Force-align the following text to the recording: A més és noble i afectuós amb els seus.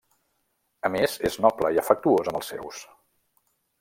A 0.87 0.91
més 0.95 1.13
és 1.29 1.37
noble 1.47 1.71
i 1.75 1.81
afectuós 1.81 2.33
amb 2.33 2.41
els 2.41 2.51
seus. 2.55 2.81